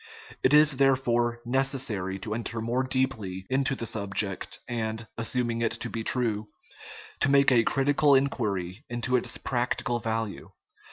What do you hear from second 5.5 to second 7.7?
it to be true to make a